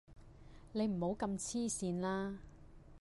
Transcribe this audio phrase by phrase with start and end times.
[0.71, 2.39] 你唔好咁痴線啦